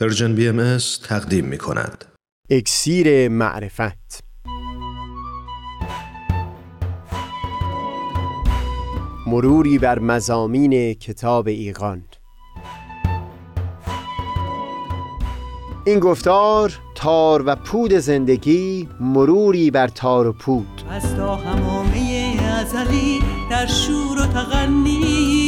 پرژن 0.00 0.34
بی 0.34 0.48
ام 0.48 0.78
تقدیم 1.08 1.44
می 1.44 1.58
کند. 1.58 2.04
اکسیر 2.50 3.28
معرفت. 3.28 4.24
مروری 9.26 9.78
بر 9.78 9.98
مزامین 9.98 10.94
کتاب 10.94 11.46
ایقان 11.48 12.04
این 15.86 15.98
گفتار 15.98 16.78
تار 16.94 17.42
و 17.46 17.54
پود 17.54 17.92
زندگی 17.92 18.88
مروری 19.00 19.70
بر 19.70 19.88
تار 19.88 20.26
و 20.26 20.32
پود. 20.32 20.82
از 20.90 21.16
تا 21.16 21.36
همامه 21.36 22.36
ازلی 22.60 23.20
در 23.50 23.66
شور 23.66 24.18
و 24.18 24.26
تغنیست 24.26 25.47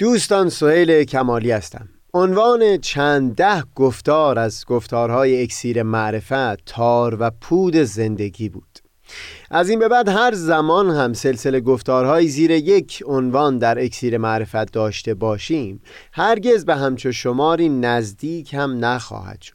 دوستان 0.00 0.48
سهیل 0.48 1.04
کمالی 1.04 1.50
هستم. 1.50 1.88
عنوان 2.14 2.78
چند 2.78 3.34
ده 3.34 3.62
گفتار 3.74 4.38
از 4.38 4.64
گفتارهای 4.66 5.42
اکسیر 5.42 5.82
معرفت 5.82 6.64
تار 6.66 7.16
و 7.20 7.30
پود 7.40 7.76
زندگی 7.76 8.48
بود. 8.48 8.78
از 9.50 9.68
این 9.68 9.78
به 9.78 9.88
بعد 9.88 10.08
هر 10.08 10.34
زمان 10.34 10.90
هم 10.90 11.12
سلسله 11.12 11.60
گفتارهای 11.60 12.28
زیر 12.28 12.50
یک 12.50 13.02
عنوان 13.06 13.58
در 13.58 13.84
اکسیر 13.84 14.18
معرفت 14.18 14.72
داشته 14.72 15.14
باشیم 15.14 15.82
هرگز 16.12 16.64
به 16.64 16.76
همچو 16.76 17.12
شماری 17.12 17.68
نزدیک 17.68 18.54
هم 18.54 18.84
نخواهد 18.84 19.40
شد. 19.42 19.54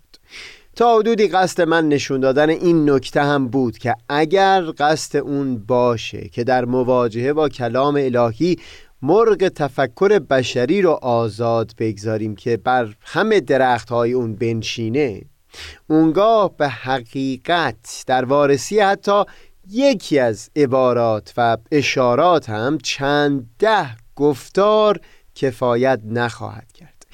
تا 0.75 0.97
حدودی 0.97 1.27
قصد 1.27 1.61
من 1.61 1.89
نشون 1.89 2.19
دادن 2.19 2.49
این 2.49 2.89
نکته 2.89 3.23
هم 3.23 3.47
بود 3.47 3.77
که 3.77 3.95
اگر 4.09 4.63
قصد 4.77 5.17
اون 5.17 5.57
باشه 5.57 6.29
که 6.29 6.43
در 6.43 6.65
مواجهه 6.65 7.33
با 7.33 7.49
کلام 7.49 7.95
الهی 7.95 8.57
مرغ 9.05 9.47
تفکر 9.47 10.19
بشری 10.19 10.81
رو 10.81 10.91
آزاد 10.91 11.71
بگذاریم 11.77 12.35
که 12.35 12.57
بر 12.57 12.93
همه 13.01 13.39
درخت 13.39 13.89
های 13.89 14.13
اون 14.13 14.35
بنشینه. 14.35 15.21
اونگاه 15.87 16.57
به 16.57 16.67
حقیقت 16.67 18.03
در 18.07 18.25
وارسی 18.25 18.79
حتی 18.79 19.23
یکی 19.71 20.19
از 20.19 20.49
عبارات 20.55 21.33
و 21.37 21.57
اشارات 21.71 22.49
هم 22.49 22.77
چند 22.77 23.49
ده 23.59 23.87
گفتار 24.15 24.99
کفایت 25.35 25.99
نخواهد 26.05 26.71
کرد. 26.71 27.05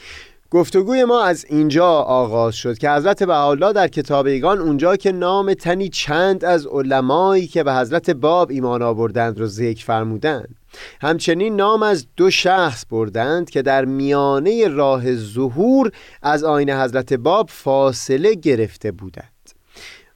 گفتگوی 0.51 1.05
ما 1.05 1.23
از 1.23 1.45
اینجا 1.49 1.87
آغاز 1.89 2.55
شد 2.55 2.77
که 2.77 2.91
حضرت 2.91 3.23
بهاءالله 3.23 3.73
در 3.73 3.87
کتاب 3.87 4.25
ایگان 4.25 4.59
اونجا 4.59 4.95
که 4.95 5.11
نام 5.11 5.53
تنی 5.53 5.89
چند 5.89 6.45
از 6.45 6.67
علمایی 6.67 7.47
که 7.47 7.63
به 7.63 7.73
حضرت 7.73 8.09
باب 8.09 8.51
ایمان 8.51 8.81
آوردند 8.81 9.39
رو 9.39 9.47
ذکر 9.47 9.85
فرمودند. 9.85 10.60
همچنین 11.01 11.55
نام 11.55 11.83
از 11.83 12.07
دو 12.17 12.29
شخص 12.29 12.85
بردند 12.89 13.49
که 13.49 13.61
در 13.61 13.85
میانه 13.85 14.67
راه 14.67 15.15
ظهور 15.15 15.91
از 16.21 16.43
آین 16.43 16.69
حضرت 16.69 17.13
باب 17.13 17.49
فاصله 17.49 18.33
گرفته 18.33 18.91
بودند. 18.91 19.31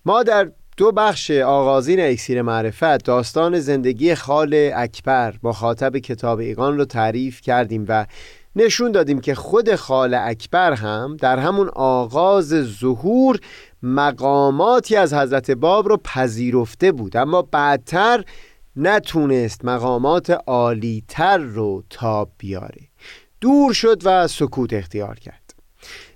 ما 0.05 0.23
در 0.23 0.51
دو 0.77 0.91
بخش 0.91 1.31
آغازین 1.31 1.99
اکسیر 1.99 2.41
معرفت 2.41 3.03
داستان 3.03 3.59
زندگی 3.59 4.15
خال 4.15 4.71
اکبر 4.75 5.33
با 5.41 5.53
خاطب 5.53 5.97
کتاب 5.97 6.39
ایقان 6.39 6.77
رو 6.77 6.85
تعریف 6.85 7.41
کردیم 7.41 7.85
و 7.87 8.05
نشون 8.55 8.91
دادیم 8.91 9.21
که 9.21 9.35
خود 9.35 9.75
خال 9.75 10.13
اکبر 10.13 10.73
هم 10.73 11.17
در 11.19 11.39
همون 11.39 11.69
آغاز 11.75 12.45
ظهور 12.79 13.39
مقاماتی 13.83 14.95
از 14.95 15.13
حضرت 15.13 15.51
باب 15.51 15.89
رو 15.89 15.97
پذیرفته 15.97 16.91
بود. 16.91 17.17
اما 17.17 17.41
بعدتر 17.41 18.23
نتونست 18.77 19.65
مقامات 19.65 20.29
عالیتر 20.47 21.37
رو 21.37 21.83
تاب 21.89 22.29
بیاره. 22.37 22.81
دور 23.41 23.73
شد 23.73 24.01
و 24.05 24.27
سکوت 24.27 24.73
اختیار 24.73 25.19
کرد. 25.19 25.45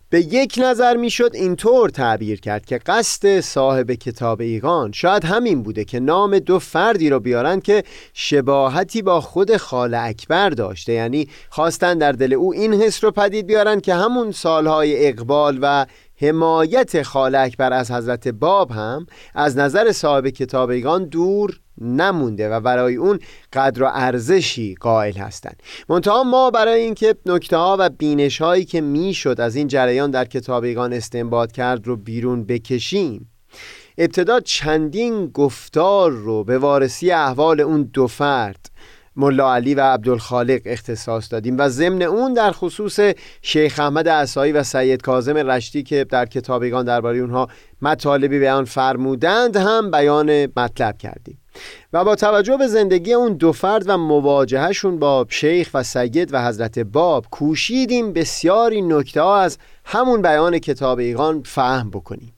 به 0.09 0.22
یک 0.22 0.59
نظر 0.64 0.97
می‌شد 0.97 1.31
اینطور 1.34 1.90
تعبیر 1.90 2.42
کرد 2.42 2.66
که 2.66 2.78
قصد 2.78 3.40
صاحب 3.40 3.92
کتاب 3.92 4.42
ایقان 4.42 4.92
شاید 4.92 5.25
همین 5.25 5.64
بوده 5.64 5.86
که 5.86 6.00
نام 6.00 6.40
دو 6.40 6.59
فردی 6.59 7.09
رو 7.09 7.20
بیارند 7.20 7.64
که 7.64 7.84
شباهتی 8.14 9.02
با 9.02 9.22
خود 9.22 9.58
خال 9.58 9.94
اکبر 9.94 10.50
داشته. 10.50 10.94
یعنی 10.94 11.28
خواستن 11.50 11.97
در 11.97 12.12
دل 12.12 12.34
او 12.34 12.53
این 12.53 12.74
حس 12.74 13.03
رو 13.03 13.12
پدید 13.12 13.47
بیارن 13.47 13.80
که 13.80 13.94
همون 13.94 14.31
سالهای 14.31 15.08
اقبال 15.08 15.59
و 15.62 15.86
حمایت 16.22 17.03
خال 17.03 17.35
اکبر 17.35 17.74
از 17.74 17.91
حضرت 17.91 18.28
باب 18.28 18.72
هم 18.72 19.06
از 19.35 19.57
نظر 19.57 19.91
صاحب 19.91 20.28
کتابیگان 20.28 21.06
دور 21.06 21.59
نمونده 21.81 22.50
و 22.50 22.59
برای 22.59 22.96
اون 22.96 23.19
قدر 23.53 23.84
و 23.84 23.90
ارزشی 23.94 24.75
قائل 24.75 25.13
هستند 25.13 25.63
منتها 25.90 26.24
ما 26.24 26.52
برای 26.52 26.81
اینکه 26.81 27.16
نکته 27.25 27.58
ها 27.58 27.78
و 27.79 27.90
بینش 27.90 28.41
هایی 28.41 28.66
که 28.66 28.81
می‌شد 28.81 29.41
از 29.41 29.56
این 29.56 29.68
جریان 29.68 30.12
در 30.12 30.25
کتابیگان 30.25 30.94
استنباط 30.94 31.52
کرد 31.52 31.88
رو 31.88 31.96
بیرون 31.96 32.46
بکشیم 32.46 33.31
ابتدا 33.97 34.40
چندین 34.40 35.28
گفتار 35.28 36.12
رو 36.12 36.44
به 36.44 36.58
وارسی 36.58 37.12
احوال 37.12 37.62
اون 37.62 37.84
دو 37.84 38.08
فرد 38.08 38.69
ملا 39.19 39.56
علی 39.56 39.75
و 39.75 39.81
عبدالخالق 39.81 40.62
اختصاص 40.66 41.31
دادیم 41.31 41.56
و 41.57 41.69
ضمن 41.69 42.02
اون 42.02 42.34
در 42.34 42.52
خصوص 42.52 43.00
شیخ 43.41 43.80
احمد 43.80 44.09
عصایی 44.09 44.52
و 44.52 44.63
سید 44.63 45.02
کاظم 45.02 45.38
رشتی 45.38 45.84
که 45.84 46.03
در 46.03 46.25
کتابیگان 46.25 46.85
درباره 46.85 47.19
اونها 47.19 47.47
مطالبی 47.81 48.40
بیان 48.40 48.66
فرمودند 48.66 49.58
هم 49.58 49.91
بیان 49.91 50.46
مطلب 50.58 50.97
کردیم. 50.97 51.38
و 51.94 52.03
با 52.03 52.16
توجه 52.16 52.58
به 52.58 52.68
زندگی 52.68 53.13
اون 53.13 53.34
دو 53.34 53.52
فرد 53.52 53.84
و 53.88 53.97
مواجهشون 53.97 55.00
با 55.00 55.25
شیخ 55.29 55.69
و 55.74 55.84
سید 55.84 56.34
و 56.34 56.47
حضرت 56.47 56.79
باب 56.79 57.25
کوشیدیم 57.31 58.13
بسیاری 58.13 58.81
نکته 58.81 59.25
از 59.25 59.58
همون 59.85 60.22
بیان 60.22 60.59
کتاب 60.59 61.00
ایقان 61.00 61.44
فهم 61.44 61.90
بکنیم. 61.90 62.34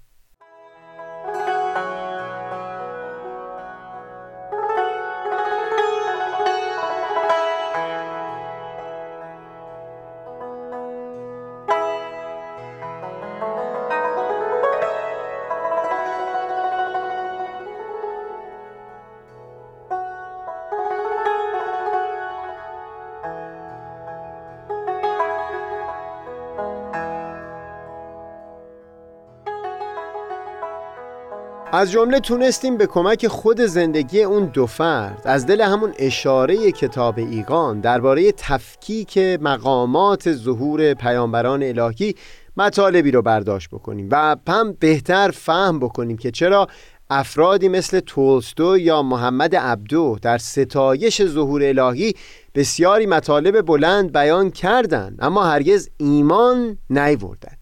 از 31.73 31.91
جمله 31.91 32.19
تونستیم 32.19 32.77
به 32.77 32.87
کمک 32.87 33.27
خود 33.27 33.61
زندگی 33.61 34.23
اون 34.23 34.45
دو 34.45 34.65
فرد. 34.65 35.21
از 35.25 35.45
دل 35.45 35.61
همون 35.61 35.93
اشاره 35.97 36.71
کتاب 36.71 37.17
ایقان 37.17 37.79
درباره 37.79 38.31
تفکیک 38.31 39.17
مقامات 39.17 40.33
ظهور 40.33 40.93
پیامبران 40.93 41.63
الهی 41.63 42.15
مطالبی 42.57 43.11
رو 43.11 43.21
برداشت 43.21 43.69
بکنیم 43.69 44.07
و 44.11 44.35
هم 44.47 44.73
بهتر 44.79 45.31
فهم 45.31 45.79
بکنیم 45.79 46.17
که 46.17 46.31
چرا 46.31 46.67
افرادی 47.09 47.69
مثل 47.69 47.99
تولستو 47.99 48.77
یا 48.77 49.01
محمد 49.01 49.55
عبدو 49.55 50.17
در 50.21 50.37
ستایش 50.37 51.25
ظهور 51.25 51.63
الهی 51.63 52.13
بسیاری 52.55 53.05
مطالب 53.05 53.61
بلند 53.61 54.13
بیان 54.13 54.49
کردند 54.49 55.17
اما 55.21 55.43
هرگز 55.43 55.89
ایمان 55.97 56.77
نیوردند. 56.89 57.60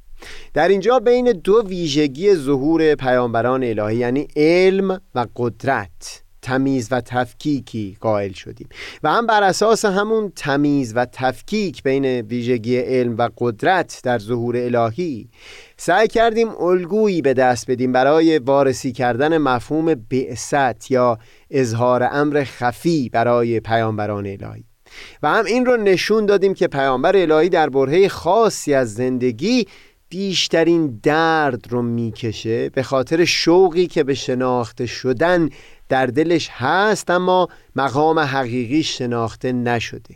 در 0.53 0.67
اینجا 0.67 0.99
بین 0.99 1.31
دو 1.31 1.63
ویژگی 1.67 2.35
ظهور 2.35 2.95
پیامبران 2.95 3.63
الهی 3.63 3.97
یعنی 3.97 4.27
علم 4.35 5.01
و 5.15 5.25
قدرت 5.35 6.23
تمیز 6.41 6.87
و 6.91 7.01
تفکیکی 7.01 7.97
قائل 8.01 8.31
شدیم. 8.31 8.69
و 9.03 9.11
هم 9.11 9.27
بر 9.27 9.43
اساس 9.43 9.85
همون 9.85 10.31
تمیز 10.35 10.93
و 10.95 11.05
تفکیک 11.05 11.83
بین 11.83 12.05
ویژگی 12.05 12.77
علم 12.77 13.15
و 13.17 13.29
قدرت 13.37 13.99
در 14.03 14.19
ظهور 14.19 14.57
الهی 14.57 15.29
سعی 15.77 16.07
کردیم 16.07 16.49
الگویی 16.61 17.21
به 17.21 17.33
دست 17.33 17.71
بدیم 17.71 17.91
برای 17.91 18.39
وارسی 18.39 18.91
کردن 18.91 19.37
مفهوم 19.37 19.95
بعثت 19.95 20.91
یا 20.91 21.17
اظهار 21.49 22.09
امر 22.11 22.43
خفی 22.43 23.09
برای 23.09 23.59
پیامبران 23.59 24.25
الهی. 24.25 24.63
و 25.23 25.29
هم 25.29 25.45
این 25.45 25.65
رو 25.65 25.77
نشون 25.77 26.25
دادیم 26.25 26.53
که 26.53 26.67
پیامبر 26.67 27.17
الهی 27.17 27.49
در 27.49 27.69
برهه 27.69 28.07
خاصی 28.07 28.73
از 28.73 28.93
زندگی 28.93 29.67
بیشترین 30.09 30.99
درد 31.03 31.71
رو 31.71 31.81
می‌کشه 31.81 32.69
به 32.69 32.83
خاطر 32.83 33.25
شوقی 33.25 33.87
که 33.87 34.03
به 34.03 34.13
شناخته 34.13 34.85
شدن 34.85 35.49
در 35.89 36.05
دلش 36.05 36.49
هست 36.51 37.09
اما 37.09 37.47
مقام 37.75 38.19
حقیقی 38.19 38.83
شناخته 38.83 39.51
نشده. 39.51 40.15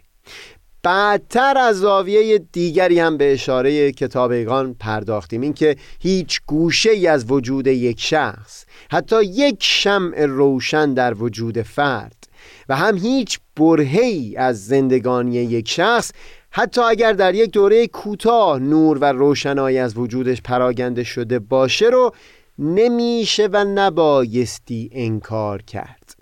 بعدتر 0.84 1.58
از 1.58 1.80
زاویه 1.80 2.38
دیگری 2.38 3.00
هم 3.00 3.18
به 3.18 3.34
اشاره 3.34 3.92
کتابیگان 3.92 4.74
پرداختیم 4.74 5.42
اینکه 5.42 5.76
هیچ 6.00 6.42
گوشه 6.48 6.90
ای 6.92 7.08
از 7.08 7.32
وجود 7.32 7.68
یک 7.68 8.02
شخص 8.02 8.66
حتی 8.92 9.24
یک 9.24 9.58
شمع 9.60 10.26
روشن 10.26 10.94
در 10.94 11.14
وجود 11.14 11.62
فرد 11.62 12.28
و 12.70 12.76
هم 12.76 12.98
هیچ 12.98 13.40
برهی 13.56 14.36
از 14.38 14.66
زندگانی 14.66 15.36
یک 15.36 15.70
شخص 15.70 16.12
حتی 16.56 16.82
اگر 16.82 17.14
در 17.14 17.36
یک 17.36 17.52
دوره 17.52 17.88
کوتاه 17.88 18.60
نور 18.60 18.98
و 18.98 19.06
روشنایی 19.06 19.78
از 19.78 19.98
وجودش 19.98 20.42
پراگنده 20.42 21.04
شده 21.04 21.40
باشه 21.40 21.86
رو 21.86 22.12
نمیشه 22.60 23.50
و 23.52 23.64
نبایستی 23.64 24.90
انکار 24.92 25.62
کرد. 25.62 26.16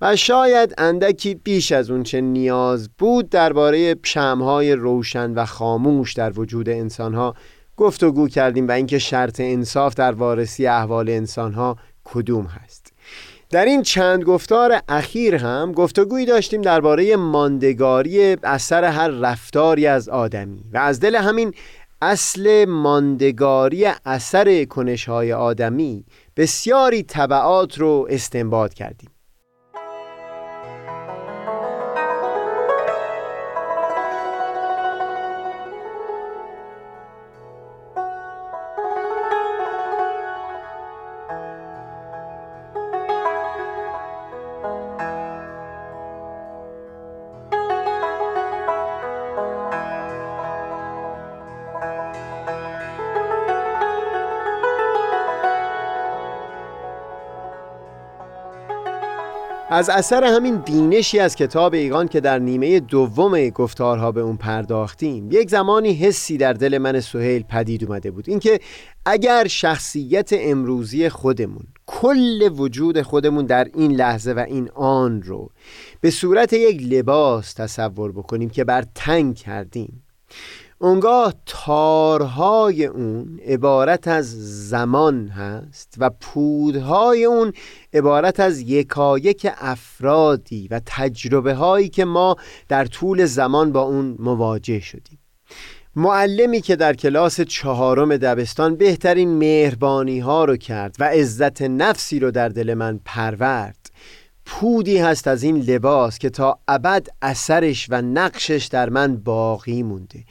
و 0.00 0.16
شاید 0.16 0.74
اندکی 0.78 1.34
بیش 1.34 1.72
از 1.72 1.90
اون 1.90 2.02
چه 2.02 2.20
نیاز 2.20 2.88
بود 2.98 3.30
درباره 3.30 3.96
شمهای 4.02 4.72
روشن 4.72 5.34
و 5.34 5.44
خاموش 5.44 6.12
در 6.12 6.38
وجود 6.40 6.68
انسانها 6.68 7.34
گفتگو 7.76 8.28
کردیم 8.28 8.68
و 8.68 8.70
اینکه 8.70 8.98
شرط 8.98 9.40
انصاف 9.40 9.94
در 9.94 10.12
وارسی 10.12 10.66
احوال 10.66 11.10
انسانها 11.10 11.76
کدوم 12.04 12.44
هست. 12.44 12.85
در 13.50 13.64
این 13.64 13.82
چند 13.82 14.24
گفتار 14.24 14.80
اخیر 14.88 15.34
هم 15.34 15.72
گفتگویی 15.72 16.26
داشتیم 16.26 16.62
درباره 16.62 17.16
ماندگاری 17.16 18.36
اثر 18.42 18.84
هر 18.84 19.08
رفتاری 19.08 19.86
از 19.86 20.08
آدمی 20.08 20.64
و 20.72 20.78
از 20.78 21.00
دل 21.00 21.14
همین 21.14 21.54
اصل 22.02 22.64
ماندگاری 22.64 23.86
اثر 24.04 24.64
کنشهای 24.64 25.32
آدمی 25.32 26.04
بسیاری 26.36 27.02
طبعات 27.02 27.78
رو 27.78 28.06
استنباط 28.10 28.74
کردیم. 28.74 29.10
از 59.76 59.88
اثر 59.88 60.24
همین 60.24 60.56
بینشی 60.56 61.18
از 61.18 61.36
کتاب 61.36 61.74
ایگان 61.74 62.08
که 62.08 62.20
در 62.20 62.38
نیمه 62.38 62.80
دوم 62.80 63.48
گفتارها 63.48 64.12
به 64.12 64.20
اون 64.20 64.36
پرداختیم 64.36 65.28
یک 65.32 65.50
زمانی 65.50 65.92
حسی 65.92 66.36
در 66.36 66.52
دل 66.52 66.78
من 66.78 67.00
سهیل 67.00 67.42
پدید 67.42 67.84
اومده 67.84 68.10
بود. 68.10 68.28
اینکه 68.28 68.60
اگر 69.06 69.46
شخصیت 69.46 70.30
امروزی 70.32 71.08
خودمون 71.08 71.64
کل 71.86 72.48
وجود 72.56 73.02
خودمون 73.02 73.46
در 73.46 73.68
این 73.74 73.92
لحظه 73.92 74.32
و 74.32 74.44
این 74.48 74.70
آن 74.74 75.22
رو 75.22 75.50
به 76.00 76.10
صورت 76.10 76.52
یک 76.52 76.82
لباس 76.82 77.52
تصور 77.52 78.12
بکنیم 78.12 78.50
که 78.50 78.64
بر 78.64 78.84
تنگ 78.94 79.34
کردیم 79.34 80.02
اونگاه 80.78 81.34
تارهای 81.46 82.86
اون 82.86 83.40
عبارت 83.46 84.08
از 84.08 84.26
زمان 84.68 85.28
هست 85.28 85.94
و 85.98 86.10
پودهای 86.10 87.24
اون 87.24 87.52
عبارت 87.92 88.40
از 88.40 88.60
یکایک 88.60 89.48
افرادی 89.58 90.68
و 90.70 90.80
تجربه 90.86 91.54
هایی 91.54 91.88
که 91.88 92.04
ما 92.04 92.36
در 92.68 92.84
طول 92.84 93.24
زمان 93.24 93.72
با 93.72 93.82
اون 93.82 94.16
مواجه 94.18 94.80
شدیم. 94.80 95.18
معلمی 95.96 96.60
که 96.60 96.76
در 96.76 96.94
کلاس 96.94 97.40
چهارم 97.40 98.16
دبستان 98.16 98.76
بهترین 98.76 99.38
مهربانی 99.38 100.18
ها 100.18 100.44
رو 100.44 100.56
کرد 100.56 100.96
و 100.98 101.04
عزت 101.04 101.62
نفسی 101.62 102.18
رو 102.18 102.30
در 102.30 102.48
دل 102.48 102.74
من 102.74 103.00
پرورد 103.04 103.90
پودی 104.46 104.98
هست 104.98 105.28
از 105.28 105.42
این 105.42 105.56
لباس 105.56 106.18
که 106.18 106.30
تا 106.30 106.58
ابد 106.68 107.06
اثرش 107.22 107.86
و 107.90 108.02
نقشش 108.02 108.68
در 108.70 108.88
من 108.88 109.16
باقی 109.16 109.82
مونده. 109.82 110.24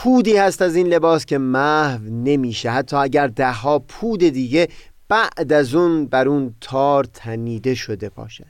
پودی 0.00 0.36
هست 0.36 0.62
از 0.62 0.76
این 0.76 0.86
لباس 0.86 1.26
که 1.26 1.38
محو 1.38 2.00
نمیشه. 2.04 2.70
حتی 2.70 2.96
اگر 2.96 3.26
دهها 3.26 3.78
پود 3.78 4.20
دیگه 4.20 4.68
بعد 5.08 5.52
از 5.52 5.74
اون 5.74 6.06
بر 6.06 6.28
اون 6.28 6.54
تار 6.60 7.04
تنیده 7.04 7.74
شده 7.74 8.08
باشه. 8.08 8.46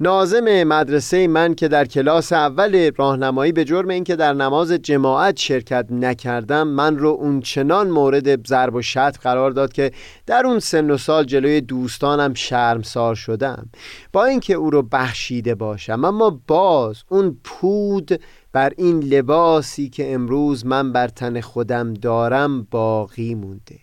نازم 0.00 0.64
مدرسه 0.64 1.28
من 1.28 1.54
که 1.54 1.68
در 1.68 1.84
کلاس 1.84 2.32
اول 2.32 2.90
راهنمایی 2.96 3.52
به 3.52 3.64
جرم 3.64 3.88
اینکه 3.88 4.16
در 4.16 4.32
نماز 4.32 4.72
جماعت 4.72 5.38
شرکت 5.38 5.86
نکردم 5.90 6.68
من 6.68 6.98
رو 6.98 7.08
اون 7.08 7.40
چنان 7.40 7.90
مورد 7.90 8.46
ضرب 8.46 8.74
و 8.74 8.82
شتم 8.82 9.20
قرار 9.22 9.50
داد 9.50 9.72
که 9.72 9.92
در 10.26 10.46
اون 10.46 10.58
سن 10.58 10.90
و 10.90 10.96
سال 10.96 11.24
جلوی 11.24 11.60
دوستانم 11.60 12.34
شرمسار 12.34 13.14
شدم. 13.14 13.68
با 14.12 14.24
اینکه 14.24 14.54
او 14.54 14.70
رو 14.70 14.82
بخشیده 14.82 15.54
باشم 15.54 16.04
اما 16.04 16.40
باز 16.46 17.02
اون 17.08 17.40
پود 17.44 18.20
بر 18.52 18.72
این 18.76 19.00
لباسی 19.00 19.88
که 19.88 20.14
امروز 20.14 20.66
من 20.66 20.92
بر 20.92 21.08
تن 21.08 21.40
خودم 21.40 21.94
دارم 21.94 22.62
باقی 22.70 23.34
مونده. 23.34 23.78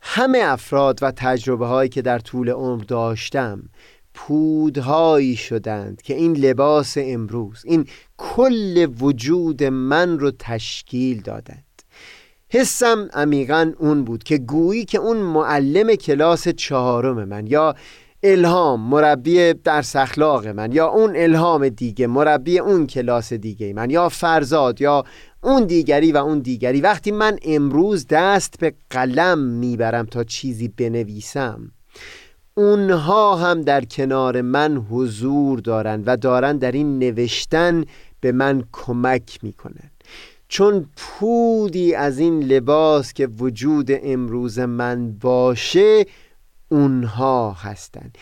همه 0.00 0.38
افراد 0.38 0.98
و 1.02 1.10
تجربه 1.16 1.66
هایی 1.66 1.88
که 1.88 2.02
در 2.02 2.18
طول 2.18 2.50
عمر 2.50 2.84
داشتم 2.84 3.62
پودهایی 4.14 5.36
شدند 5.36 6.02
که 6.02 6.14
این 6.14 6.36
لباس 6.36 6.94
امروز 6.96 7.62
این 7.64 7.86
کل 8.16 8.88
وجود 9.00 9.64
من 9.64 10.18
رو 10.18 10.30
تشکیل 10.38 11.20
دادند. 11.20 11.64
حسم 12.48 13.08
عمیقا 13.12 13.72
اون 13.78 14.04
بود 14.04 14.24
که 14.24 14.38
گویی 14.38 14.84
که 14.84 14.98
اون 14.98 15.16
معلم 15.16 15.94
کلاس 15.94 16.48
چهارم 16.48 17.24
من 17.24 17.46
یا 17.46 17.74
الهام 18.26 18.80
مربی 18.80 19.52
درس 19.52 19.96
اخلاق 19.96 20.46
من 20.46 20.72
یا 20.72 20.86
اون 20.86 21.12
الهام 21.16 21.68
دیگه 21.68 22.06
مربی 22.06 22.58
اون 22.58 22.86
کلاس 22.86 23.32
دیگه 23.32 23.72
من 23.72 23.90
یا 23.90 24.08
فرزاد 24.08 24.80
یا 24.80 25.04
اون 25.42 25.64
دیگری 25.64 26.12
و 26.12 26.16
اون 26.16 26.38
دیگری. 26.38 26.80
وقتی 26.80 27.12
من 27.12 27.38
امروز 27.42 28.06
دست 28.06 28.60
به 28.60 28.74
قلم 28.90 29.38
می‌برم 29.38 30.06
تا 30.06 30.24
چیزی 30.24 30.68
بنویسم 30.68 31.72
اونها 32.54 33.36
هم 33.36 33.62
در 33.62 33.84
کنار 33.84 34.40
من 34.40 34.76
حضور 34.76 35.58
دارند 35.58 36.04
و 36.06 36.16
دارن 36.16 36.56
در 36.56 36.72
این 36.72 36.98
نوشتن 36.98 37.84
به 38.20 38.32
من 38.32 38.62
کمک 38.72 39.38
می‌کنن 39.42 39.90
چون 40.48 40.86
پودی 40.96 41.94
از 41.94 42.18
این 42.18 42.42
لباس 42.42 43.12
که 43.12 43.26
وجود 43.26 43.90
امروز 43.90 44.58
من 44.58 45.12
باشه 45.12 46.06
اونها 46.68 47.52
هستند 47.52 48.18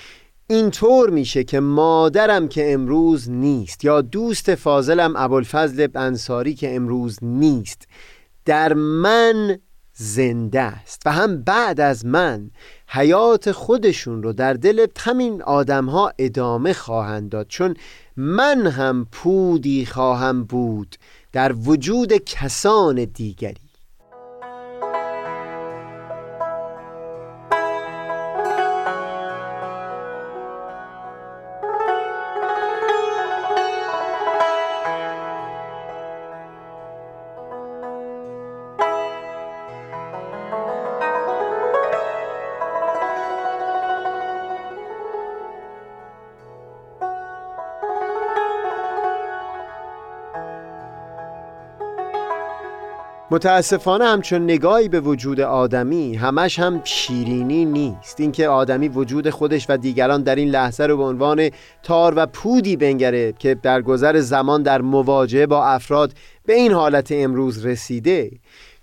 اینطور 0.46 1.10
میشه 1.10 1.44
که 1.44 1.60
مادرم 1.60 2.48
که 2.48 2.72
امروز 2.72 3.30
نیست 3.30 3.84
یا 3.84 4.00
دوست 4.00 4.54
فاضلم 4.54 5.16
ابوالفضل 5.16 5.88
انصاری 5.94 6.54
که 6.54 6.76
امروز 6.76 7.18
نیست 7.22 7.88
در 8.44 8.74
من 8.74 9.58
زنده 9.96 10.60
است 10.60 11.02
و 11.06 11.12
هم 11.12 11.42
بعد 11.42 11.80
از 11.80 12.06
من 12.06 12.50
حیات 12.88 13.52
خودشون 13.52 14.22
رو 14.22 14.32
در 14.32 14.54
دل 14.54 14.86
همین 14.98 15.42
آدم 15.42 15.86
ها 15.86 16.12
ادامه 16.18 16.72
خواهند 16.72 17.30
داد. 17.30 17.46
چون 17.48 17.74
من 18.16 18.66
هم 18.66 19.06
پودی 19.12 19.86
خواهم 19.86 20.44
بود 20.44 20.96
در 21.32 21.52
وجود 21.52 22.12
کسان 22.12 23.04
دیگری. 23.04 23.63
متاسفانه 53.34 54.04
همچون 54.04 54.42
نگاهی 54.42 54.88
به 54.88 55.00
وجود 55.00 55.40
آدمی 55.40 56.14
همش 56.14 56.58
هم 56.58 56.80
شیرینی 56.84 57.64
نیست. 57.64 58.20
اینکه 58.20 58.48
آدمی 58.48 58.88
وجود 58.88 59.30
خودش 59.30 59.66
و 59.68 59.76
دیگران 59.76 60.22
در 60.22 60.34
این 60.34 60.48
لحظه 60.48 60.86
رو 60.86 60.96
به 60.96 61.02
عنوان 61.02 61.50
تار 61.82 62.14
و 62.16 62.26
پودی 62.26 62.76
بنگره 62.76 63.32
که 63.38 63.54
در 63.54 63.82
گذر 63.82 64.20
زمان 64.20 64.62
در 64.62 64.80
مواجهه 64.80 65.46
با 65.46 65.66
افراد 65.66 66.12
به 66.46 66.54
این 66.54 66.72
حالت 66.72 67.12
امروز 67.12 67.66
رسیده 67.66 68.30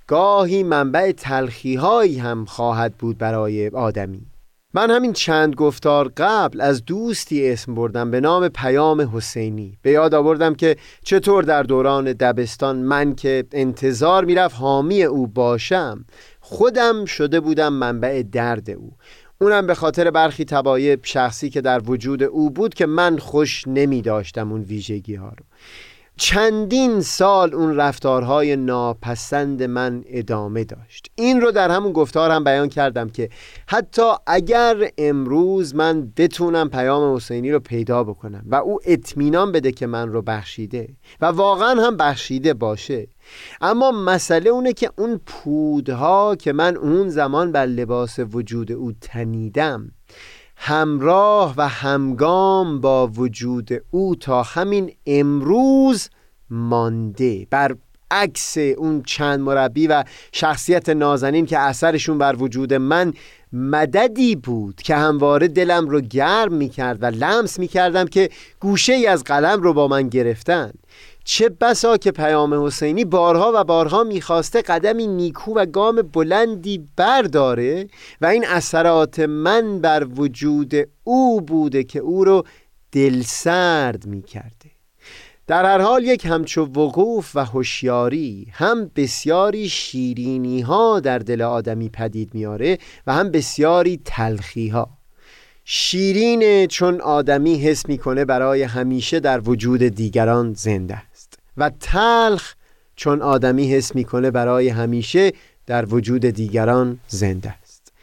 گاهی 0.07 0.63
منبع 0.63 1.11
تلخی 1.11 1.75
هایی 1.75 2.17
هم 2.17 2.45
خواهد 2.45 2.93
بود 2.93 3.17
برای 3.17 3.67
آدمی. 3.67 4.30
من 4.73 4.91
همین 4.91 5.13
چند 5.13 5.55
گفتار 5.55 6.11
قبل 6.17 6.61
از 6.61 6.85
دوستی 6.85 7.49
اسم 7.49 7.75
بردم 7.75 8.11
به 8.11 8.19
نام 8.19 8.47
پیام 8.47 9.01
حسینی. 9.17 9.77
به 9.81 9.91
یاد 9.91 10.13
آوردم 10.13 10.55
که 10.55 10.75
چطور 11.03 11.43
در 11.43 11.63
دوران 11.63 12.13
دبستان 12.13 12.75
من 12.75 13.15
که 13.15 13.45
انتظار 13.51 14.25
می‌رفت 14.25 14.55
حامی 14.55 15.03
او 15.03 15.27
باشم 15.27 16.05
خودم 16.39 17.05
شده 17.05 17.39
بودم 17.39 17.73
منبع 17.73 18.23
درد 18.31 18.69
او. 18.69 18.91
اونم 19.41 19.67
به 19.67 19.75
خاطر 19.75 20.11
برخی 20.11 20.45
تبایب 20.45 20.99
شخصی 21.03 21.49
که 21.49 21.61
در 21.61 21.81
وجود 21.85 22.23
او 22.23 22.49
بود 22.49 22.73
که 22.73 22.85
من 22.85 23.17
خوش 23.17 23.63
نمی 23.67 24.01
داشتم 24.01 24.51
اون 24.51 24.61
ویژگی 24.61 25.15
ها 25.15 25.29
رو. 25.29 25.45
چندین 26.17 27.01
سال 27.01 27.55
اون 27.55 27.75
رفتارهای 27.75 28.55
ناپسند 28.55 29.63
من 29.63 30.03
ادامه 30.07 30.63
داشت. 30.63 31.07
این 31.15 31.41
رو 31.41 31.51
در 31.51 31.71
همون 31.71 31.91
گفتار 31.91 32.31
هم 32.31 32.43
بیان 32.43 32.69
کردم 32.69 33.09
که 33.09 33.29
حتی 33.67 34.11
اگر 34.27 34.91
امروز 34.97 35.75
من 35.75 36.11
بتونم 36.17 36.69
پیام 36.69 37.15
حسینی 37.15 37.51
رو 37.51 37.59
پیدا 37.59 38.03
بکنم 38.03 38.43
و 38.45 38.55
او 38.55 38.79
اطمینان 38.85 39.51
بده 39.51 39.71
که 39.71 39.87
من 39.87 40.09
رو 40.09 40.21
بخشیده 40.21 40.89
و 41.21 41.25
واقعا 41.25 41.87
هم 41.87 41.97
بخشیده 41.97 42.53
باشه 42.53 43.07
اما 43.61 43.91
مسئله 43.91 44.49
اونه 44.49 44.73
که 44.73 44.91
اون 44.97 45.21
پودها 45.25 46.35
که 46.35 46.53
من 46.53 46.77
اون 46.77 47.09
زمان 47.09 47.51
بر 47.51 47.65
لباس 47.65 48.19
وجود 48.19 48.71
او 48.71 48.91
تنیدم 49.01 49.91
همراه 50.63 51.53
و 51.57 51.67
همگام 51.67 52.81
با 52.81 53.07
وجود 53.07 53.69
او 53.91 54.15
تا 54.15 54.43
همین 54.43 54.91
امروز 55.05 56.09
مانده. 56.49 57.47
بر 57.49 57.75
عکس 58.11 58.57
اون 58.57 59.03
چند 59.03 59.39
مربی 59.39 59.87
و 59.87 60.03
شخصیت 60.31 60.89
نازنین 60.89 61.45
که 61.45 61.59
اثرشون 61.59 62.17
بر 62.17 62.35
وجود 62.35 62.73
من 62.73 63.13
مددی 63.53 64.35
بود 64.35 64.75
که 64.75 64.95
همواره 64.95 65.47
دلم 65.47 65.89
رو 65.89 66.01
گرم 66.01 66.53
می 66.53 66.69
کرد 66.69 67.03
و 67.03 67.05
لمس 67.05 67.59
می 67.59 67.67
کردم 67.67 68.05
که 68.05 68.29
گوشه 68.59 68.93
ای 68.93 69.07
از 69.07 69.23
قلم 69.23 69.61
رو 69.61 69.73
با 69.73 69.87
من 69.87 70.09
گرفتن. 70.09 70.71
چه 71.23 71.49
بسا 71.49 71.97
که 71.97 72.11
پیام 72.11 72.65
حسینی 72.65 73.05
بارها 73.05 73.51
و 73.55 73.63
بارها 73.63 74.03
می‌خواسته 74.03 74.61
قدمی 74.61 75.07
نیکو 75.07 75.53
و 75.53 75.65
گام 75.65 75.95
بلندی 76.01 76.87
برداره 76.95 77.87
و 78.21 78.25
این 78.25 78.45
اثرات 78.47 79.19
من 79.19 79.79
بر 79.79 80.07
وجود 80.15 80.73
او 81.03 81.41
بوده 81.41 81.83
که 81.83 81.99
او 81.99 82.23
رو 82.25 82.43
دلسرد 82.91 84.05
می‌کرده. 84.05 84.71
در 85.47 85.65
هر 85.65 85.81
حال 85.81 86.03
یک 86.03 86.25
همچو 86.25 86.65
وقوف 86.65 87.35
و 87.35 87.45
هوشیاری 87.45 88.47
هم 88.51 88.91
بسیاری 88.95 89.69
شیرینی 89.69 90.61
ها 90.61 90.99
در 90.99 91.19
دل 91.19 91.41
آدمی 91.41 91.89
پدید 91.89 92.33
میاره 92.33 92.77
و 93.07 93.13
هم 93.13 93.31
بسیاری 93.31 94.01
تلخی 94.05 94.67
ها 94.67 94.89
شیرین 95.65 96.67
چون 96.67 97.01
آدمی 97.01 97.55
حس 97.55 97.85
می‌کنه 97.85 98.25
برای 98.25 98.63
همیشه 98.63 99.19
در 99.19 99.49
وجود 99.49 99.83
دیگران 99.83 100.53
زنده 100.53 101.01
و 101.57 101.71
تلخ 101.79 102.53
چون 102.95 103.21
آدمی 103.21 103.73
حس 103.73 103.95
می‌کنه 103.95 104.31
برای 104.31 104.69
همیشه 104.69 105.31
در 105.65 105.85
وجود 105.93 106.25
دیگران 106.25 106.99
زنده 107.07 107.55
است. 107.63 107.93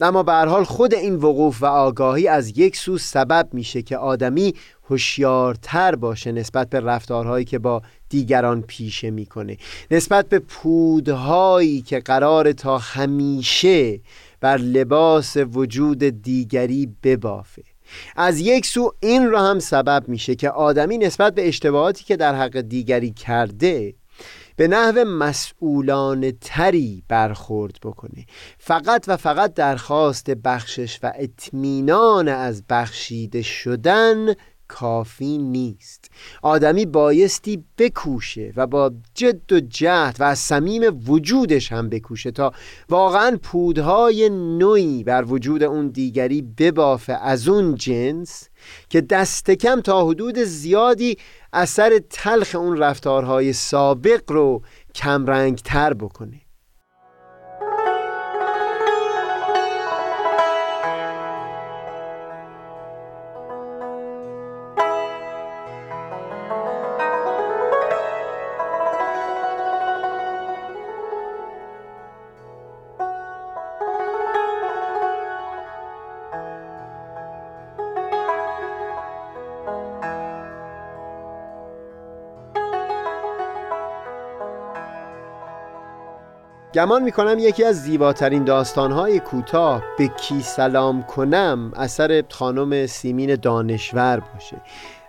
اما 0.00 0.22
به 0.22 0.32
حال 0.32 0.64
خود 0.64 0.94
این 0.94 1.14
وقوف 1.14 1.62
و 1.62 1.66
آگاهی 1.66 2.28
از 2.28 2.58
یک 2.58 2.76
سو 2.76 2.98
سبب 2.98 3.48
میشه 3.52 3.82
که 3.82 3.96
آدمی 3.96 4.54
هوشیارتر 4.90 5.94
باشه 5.94 6.32
نسبت 6.32 6.70
به 6.70 6.80
رفتارهایی 6.80 7.44
که 7.44 7.58
با 7.58 7.82
دیگران 8.08 8.62
پیشه 8.62 9.10
می‌کنه. 9.10 9.56
نسبت 9.90 10.28
به 10.28 10.38
پودهایی 10.38 11.82
که 11.82 12.00
قرار 12.00 12.52
تا 12.52 12.78
همیشه 12.78 14.00
بر 14.40 14.56
لباس 14.56 15.36
وجود 15.36 15.98
دیگری 15.98 16.88
ببافه. 17.02 17.62
از 18.16 18.40
یک 18.40 18.66
سو 18.66 18.92
این 19.00 19.30
را 19.30 19.42
هم 19.42 19.58
سبب 19.58 20.04
میشه 20.08 20.34
که 20.34 20.50
آدمی 20.50 20.98
نسبت 20.98 21.34
به 21.34 21.48
اشتباهاتی 21.48 22.04
که 22.04 22.16
در 22.16 22.34
حق 22.34 22.60
دیگری 22.60 23.10
کرده 23.12 23.94
به 24.56 24.68
نحو 24.68 25.04
مسئولان 25.04 26.30
تری 26.40 27.02
برخورد 27.08 27.76
بکنه. 27.82 28.26
فقط 28.58 29.04
و 29.08 29.16
فقط 29.16 29.54
درخواست 29.54 30.30
بخشش 30.30 30.98
و 31.02 31.12
اطمینان 31.16 32.28
از 32.28 32.62
بخشیده 32.70 33.42
شدن 33.42 34.34
کافی 34.72 35.38
نیست. 35.38 36.10
آدمی 36.42 36.86
بایستی 36.86 37.64
بکوشه 37.78 38.52
و 38.56 38.66
با 38.66 38.92
جد 39.14 39.52
و 39.52 39.60
جهد 39.60 40.16
و 40.20 40.24
از 40.24 40.38
صمیم 40.38 40.82
وجودش 41.08 41.72
هم 41.72 41.88
بکوشه 41.88 42.30
تا 42.30 42.52
واقعا 42.88 43.38
پودهای 43.42 44.28
نوعی 44.30 45.04
بر 45.04 45.24
وجود 45.24 45.62
اون 45.62 45.88
دیگری 45.88 46.42
ببافه. 46.42 47.12
از 47.12 47.48
اون 47.48 47.74
جنس 47.74 48.48
که 48.88 49.00
دست 49.00 49.50
کم 49.50 49.80
تا 49.80 50.06
حدود 50.06 50.38
زیادی 50.38 51.16
اثر 51.52 52.00
تلخ 52.10 52.54
اون 52.54 52.76
رفتارهای 52.76 53.52
سابق 53.52 54.32
رو 54.32 54.62
کمرنگ 54.94 55.58
تر 55.58 55.94
بکنه. 55.94 56.40
گمان 86.74 87.02
می‌کنم 87.02 87.38
یکی 87.38 87.64
از 87.64 87.82
زیباترین 87.82 88.44
داستانهای 88.44 89.20
کوتاه 89.20 89.82
به 89.98 90.08
کی 90.08 90.42
سلام 90.42 91.02
کنم 91.02 91.72
اثر 91.76 92.24
خانم 92.30 92.86
سیمین 92.86 93.34
دانشور 93.34 94.20
باشه. 94.20 94.56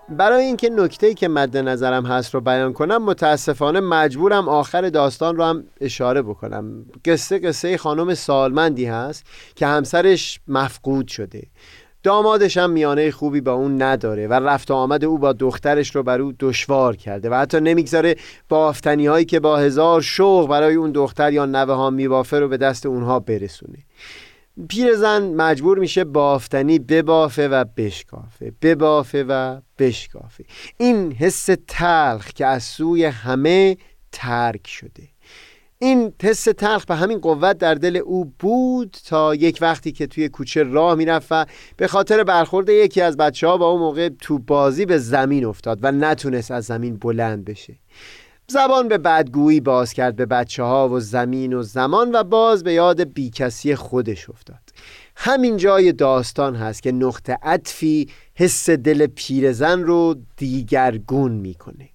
برای 0.10 0.46
اینکه 0.46 0.70
نکته 0.70 1.14
که 1.14 1.28
مد 1.28 1.58
نظرم 1.58 2.06
هست 2.06 2.34
رو 2.34 2.42
بیان 2.42 2.74
کنم 2.74 3.04
متاسفانه 3.04 3.80
مجبورم 3.80 4.50
آخر 4.50 4.90
داستان 4.90 5.36
رو 5.36 5.44
هم 5.44 5.64
اشاره 5.82 6.22
بکنم. 6.22 6.86
قصه 7.06 7.40
قصه 7.40 7.78
خانم 7.78 8.14
سالمندی 8.14 8.86
هست 8.86 9.26
که 9.56 9.68
همسرش 9.68 10.40
مفقود 10.48 11.08
شده. 11.08 11.44
دامادش 12.04 12.58
هم 12.58 12.70
میانه 12.70 13.12
خوبی 13.12 13.42
با 13.42 13.54
اون 13.54 13.82
نداره 13.82 14.28
و 14.28 14.34
رفت 14.34 14.72
و 14.72 14.74
آمد 14.74 15.06
او 15.06 15.18
با 15.18 15.34
دخترش 15.34 15.96
رو 15.96 16.04
بر 16.04 16.22
او 16.22 16.34
دشوار 16.40 16.96
کرده 16.96 17.30
و 17.30 17.34
حتی 17.34 17.60
نمی‌گذاره 17.60 18.16
بافتنی 18.50 19.08
هایی 19.08 19.26
که 19.26 19.40
با 19.40 19.58
هزار 19.58 20.02
شوق 20.02 20.50
برای 20.50 20.76
اون 20.76 20.92
دختر 20.92 21.34
یا 21.34 21.46
نوه 21.46 21.74
ها 21.74 21.90
میبافه 21.90 22.40
رو 22.40 22.48
به 22.48 22.58
دست 22.58 22.86
اونها 22.86 23.20
برسونه. 23.20 23.78
پیرزن 24.70 25.34
مجبور 25.34 25.80
میشه 25.80 26.04
بافتنی 26.04 26.80
ببافه 26.80 27.48
و 27.48 27.66
بشکافه 27.78 28.54
ببافه 28.62 29.24
و 29.24 29.62
بشکافه. 29.80 30.46
این 30.78 31.12
حس 31.12 31.50
تلخ 31.68 32.28
که 32.28 32.46
از 32.46 32.64
سوی 32.64 33.06
همه 33.06 33.78
ترک 34.12 34.68
شده. 34.68 35.13
این 35.84 36.14
حس 36.24 36.44
تلخ 36.44 36.86
به 36.86 36.96
همین 36.96 37.20
قوت 37.20 37.58
در 37.58 37.76
دل 37.76 37.98
او 37.98 38.34
بود 38.40 38.98
تا 39.06 39.36
یک 39.36 39.58
وقتی 39.62 39.92
که 39.92 40.08
توی 40.08 40.30
کوچه 40.30 40.64
راه 40.64 40.96
می‌رفت 40.96 41.28
و 41.32 41.46
به 41.78 41.88
خاطر 41.88 42.24
برخورد 42.24 42.70
یکی 42.70 43.02
از 43.02 43.18
بچه 43.18 43.48
ها 43.48 43.58
با 43.58 43.70
اون 43.70 43.80
موقع 43.80 44.10
تو 44.22 44.40
بازی 44.40 44.86
به 44.86 44.98
زمین 44.98 45.46
افتاد 45.46 45.80
و 45.82 45.92
نتونست 45.92 46.52
از 46.52 46.66
زمین 46.66 46.98
بلند 46.98 47.46
بشه. 47.46 47.76
زبان 48.48 48.88
به 48.88 48.98
بدگویی 48.98 49.60
باز 49.60 49.94
کرد 49.94 50.16
به 50.16 50.26
بچه 50.26 50.64
ها 50.64 50.90
و 50.90 51.00
زمین 51.00 51.54
و 51.54 51.64
زمان 51.64 52.12
و 52.16 52.24
باز 52.24 52.64
به 52.64 52.74
یاد 52.74 53.14
بیکسی 53.14 53.76
خودش 53.76 54.30
افتاد. 54.30 54.62
همین 55.16 55.58
جای 55.58 55.92
داستان 55.92 56.56
هست 56.56 56.84
که 56.84 56.92
نقطه 56.92 57.38
عطفی 57.44 58.10
حس 58.36 58.70
دل 58.70 59.08
پیرزن 59.08 59.84
رو 59.84 60.16
دیگرگون 60.38 61.32
می‌کنه. 61.32 61.93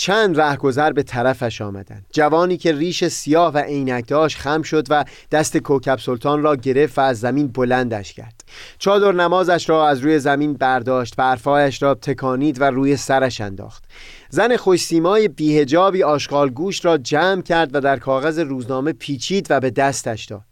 چند 0.00 0.40
رهگذر 0.40 0.92
به 0.92 1.02
طرفش 1.02 1.60
آمدند. 1.60 2.06
جوانی 2.12 2.56
که 2.56 2.72
ریش 2.72 3.04
سیاه 3.04 3.54
و 3.54 3.58
عینک 3.58 4.08
داشت 4.08 4.38
خم 4.38 4.62
شد 4.62 4.86
و 4.90 5.04
دست 5.30 5.56
کوکب 5.56 5.98
سلطان 5.98 6.42
را 6.42 6.56
گرفت 6.56 6.98
و 6.98 7.00
از 7.00 7.20
زمین 7.20 7.48
بلندش 7.48 8.12
کرد. 8.12 8.44
چادر 8.78 9.12
نمازش 9.12 9.68
را 9.68 9.88
از 9.88 9.98
روی 9.98 10.18
زمین 10.18 10.52
برداشت 10.52 11.14
و 11.18 11.22
عرفایش 11.22 11.82
را 11.82 11.94
تکانید 11.94 12.60
و 12.60 12.64
روی 12.64 12.96
سرش 12.96 13.40
انداخت. 13.40 13.84
زن 14.30 14.56
خوشسیمای 14.56 15.28
بیهجابی 15.28 16.02
آشغال 16.02 16.50
گوش 16.50 16.84
را 16.84 16.98
جمع 16.98 17.42
کرد 17.42 17.74
و 17.74 17.80
در 17.80 17.96
کاغذ 17.98 18.38
روزنامه 18.38 18.92
پیچید 18.92 19.46
و 19.50 19.60
به 19.60 19.70
دستش 19.70 20.24
داد. 20.24 20.42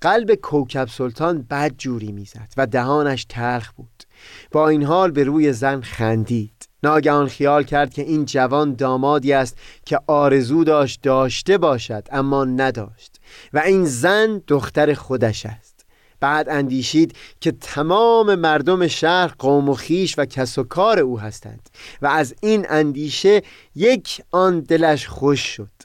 قلب 0.00 0.34
کوکب 0.34 0.88
سلطان 0.88 1.46
بد 1.50 1.72
جوری 1.78 2.12
می‌زد 2.12 2.48
و 2.56 2.66
دهانش 2.66 3.26
تلخ 3.28 3.72
بود. 3.72 4.02
با 4.52 4.68
این 4.68 4.82
حال 4.82 5.10
به 5.10 5.24
روی 5.24 5.52
زن 5.52 5.80
خندید. 5.80 6.55
ناگهان 6.82 7.28
خیال 7.28 7.62
کرد 7.62 7.94
که 7.94 8.02
این 8.02 8.24
جوان 8.24 8.74
دامادی 8.74 9.32
است 9.32 9.58
که 9.84 10.00
آرزو 10.06 10.64
داشت 10.64 11.02
داشته 11.02 11.58
باشد 11.58 12.08
اما 12.10 12.44
نداشت. 12.44 13.20
و 13.52 13.58
این 13.58 13.84
زن 13.84 14.42
دختر 14.46 14.94
خودش 14.94 15.46
است. 15.46 15.76
بعد 16.20 16.48
اندیشید 16.48 17.16
که 17.40 17.52
تمام 17.52 18.34
مردم 18.34 18.86
شهر 18.86 19.34
قوم 19.38 19.68
و 19.68 19.74
خیش 19.74 20.18
و 20.18 20.24
کس 20.24 20.58
و 20.58 20.62
کار 20.62 20.98
او 20.98 21.20
هستند 21.20 21.68
و 22.02 22.06
از 22.06 22.34
این 22.42 22.66
اندیشه 22.68 23.42
یک 23.74 24.22
آن 24.30 24.60
دلش 24.60 25.06
خوش 25.06 25.40
شد. 25.40 25.76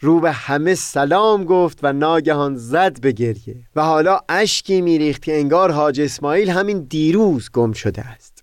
رو 0.00 0.20
به 0.20 0.32
همه 0.32 0.74
سلام 0.74 1.44
گفت 1.44 1.78
و 1.82 1.92
ناگهان 1.92 2.56
زد 2.56 3.00
به 3.00 3.12
گریه. 3.12 3.56
و 3.76 3.82
حالا 3.82 4.20
اشکی 4.28 4.80
میریخت 4.80 5.22
که 5.22 5.38
انگار 5.38 5.70
حاج 5.70 6.00
اسماعیل 6.00 6.50
همین 6.50 6.86
دیروز 6.90 7.50
گم 7.50 7.72
شده 7.72 8.02
است. 8.02 8.35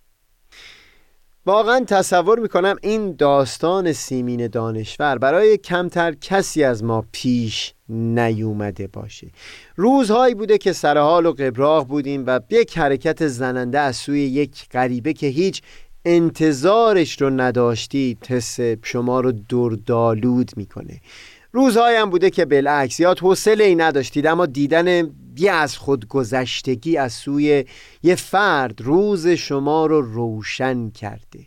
واقعا 1.46 1.86
تصور 1.88 2.40
می‌کنم 2.40 2.76
این 2.82 3.16
داستان 3.16 3.92
سیمین 3.92 4.48
دانشور 4.48 5.18
برای 5.18 5.58
کمتر 5.58 6.12
کسی 6.12 6.64
از 6.64 6.84
ما 6.84 7.06
پیش 7.12 7.74
نیومده 7.90 8.88
باشه. 8.88 9.28
روزهایی 9.76 10.36
بوده 10.36 10.58
که 10.58 10.74
سرحال 10.74 11.26
و 11.26 11.32
قبراغ 11.32 11.88
بودیم 11.88 12.24
و 12.28 12.40
یک 12.50 12.78
حرکت 12.78 13.28
زننده 13.28 13.80
از 13.80 13.96
سوی 13.96 14.20
یک 14.20 14.70
غریبه 14.72 15.14
که 15.14 15.28
هیچ 15.28 15.62
انتظارش 16.06 17.22
رو 17.22 17.30
نداشتید 17.30 18.26
حس 18.30 18.60
شما 18.84 19.20
رو 19.20 19.32
دردالود 19.50 20.52
می‌کنه. 20.56 21.02
روزهایم 21.52 22.10
بوده 22.10 22.30
که 22.30 22.46
بالعکس 22.46 23.00
یاد 23.00 23.20
حوصله 23.20 23.64
ای 23.64 23.76
نداشتید 23.76 24.28
اما 24.28 24.46
دیدن 24.46 25.10
بی 25.34 25.50
از 25.50 25.78
خودگذشتگی 25.78 26.98
از 26.98 27.14
سوی 27.14 27.66
یه 28.04 28.16
فرد 28.16 28.82
روز 28.82 29.28
شما 29.28 29.86
رو 29.86 30.02
روشن 30.02 30.90
کرده. 30.90 31.40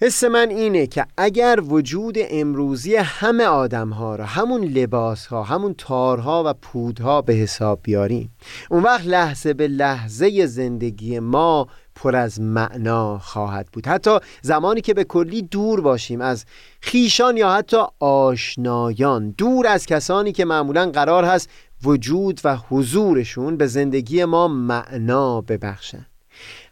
حس 0.00 0.24
من 0.24 0.50
اینه 0.50 0.86
که 0.86 1.06
اگر 1.16 1.60
وجود 1.62 2.16
امروزی 2.18 2.94
همه 2.94 3.44
آدم 3.44 3.90
ها 3.90 4.16
را 4.16 4.26
همون 4.26 4.64
لباس 4.64 5.26
ها 5.26 5.42
همون 5.42 5.74
تارها 5.78 6.42
و 6.46 6.54
پودها 6.54 7.22
به 7.22 7.32
حساب 7.32 7.80
بیاریم 7.82 8.30
اون 8.70 8.82
وقت 8.82 9.06
لحظه 9.06 9.54
به 9.54 9.68
لحظه 9.68 10.46
زندگی 10.46 11.18
ما 11.18 11.68
پر 11.94 12.16
از 12.16 12.40
معنا 12.40 13.18
خواهد 13.18 13.66
بود. 13.72 13.86
حتی 13.86 14.18
زمانی 14.42 14.80
که 14.80 14.94
به 14.94 15.04
کلی 15.04 15.42
دور 15.42 15.80
باشیم 15.80 16.20
از 16.20 16.44
خیشان 16.80 17.36
یا 17.36 17.52
حتی 17.52 17.76
آشنایان 18.00 19.30
دور 19.30 19.66
از 19.66 19.86
کسانی 19.86 20.32
که 20.32 20.44
معمولا 20.44 20.90
قرار 20.90 21.24
هست 21.24 21.48
وجود 21.84 22.40
و 22.44 22.56
حضورشون 22.56 23.56
به 23.56 23.66
زندگی 23.66 24.24
ما 24.24 24.48
معنا 24.48 25.40
ببخشن. 25.40 26.06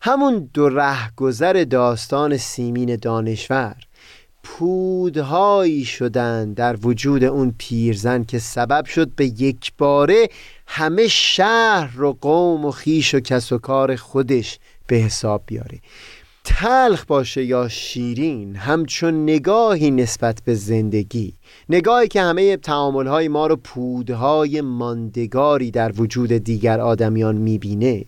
همون 0.03 0.51
دو 0.55 0.69
رهگذر 0.69 1.65
داستان 1.65 2.37
سیمین 2.37 2.97
دانشور 2.97 3.77
پودهایی 4.43 5.85
شدن 5.85 6.53
در 6.53 6.77
وجود 6.83 7.25
اون 7.25 7.55
پیرزن 7.59 8.25
که 8.25 8.39
سبب 8.39 8.85
شد 8.85 9.15
به 9.15 9.27
یک 9.27 9.73
باره 9.79 10.29
همه 10.67 11.09
شهر 11.09 12.03
و 12.03 12.13
قوم 12.21 12.65
و 12.65 12.71
خیش 12.71 13.15
و 13.15 13.21
کس 13.21 13.53
و 13.53 13.59
کار 13.59 13.97
خودش 13.97 14.59
به 14.87 14.97
حساب 14.97 15.43
بیاره. 15.47 15.79
تلخ 16.45 17.05
باشه 17.05 17.45
یا 17.45 17.69
شیرین 17.69 18.57
همچون 18.57 19.23
نگاهی 19.23 19.91
نسبت 19.91 20.43
به 20.45 20.55
زندگی. 20.55 21.35
نگاهی 21.69 22.09
که 22.09 22.23
همه 22.23 22.57
تعاملهای 22.57 23.29
ما 23.29 23.47
رو 23.47 23.57
پودهای 23.57 24.61
ماندگاری 24.61 25.71
در 25.71 25.93
وجود 25.97 26.33
دیگر 26.33 26.81
آدمیان 26.81 27.37
می‌بینه. 27.37 28.05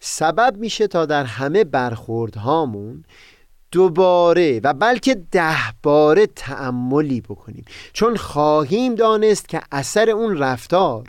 سبب 0.00 0.56
میشه 0.56 0.86
تا 0.86 1.06
در 1.06 1.24
همه 1.24 1.64
برخوردهامون 1.64 3.04
دوباره 3.72 4.60
و 4.64 4.74
بلکه 4.74 5.14
ده 5.30 5.56
باره 5.82 6.26
تعملی 6.26 7.20
بکنیم. 7.20 7.64
چون 7.92 8.16
خواهیم 8.16 8.94
دانست 8.94 9.48
که 9.48 9.60
اثر 9.72 10.10
اون 10.10 10.38
رفتار 10.38 11.04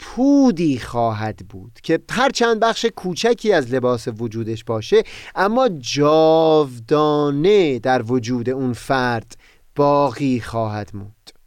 پودی 0.00 0.78
خواهد 0.78 1.36
بود 1.48 1.78
که 1.82 2.00
هر 2.10 2.30
چند 2.30 2.60
بخش 2.60 2.86
کوچکی 2.96 3.52
از 3.52 3.74
لباس 3.74 4.08
وجودش 4.18 4.64
باشه 4.64 5.02
اما 5.34 5.68
جاودانه 5.68 7.38
در 7.78 8.02
وجود 8.02 8.50
اون 8.50 8.72
فرد 8.72 9.36
باقی 9.76 10.40
خواهد 10.40 10.90
موند. 10.94 11.39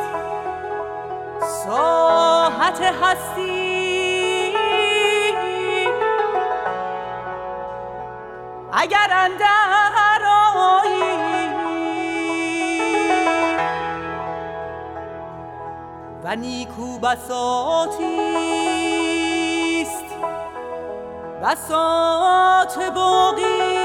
ساحت 1.66 2.82
هستی. 2.82 4.54
اگر 8.74 9.08
اندر 9.12 9.56
و 16.24 16.36
نیکو 16.36 17.00
بساتی 17.00 18.18
است. 19.82 20.06
بساط 21.44 22.80
باقی. 22.96 23.85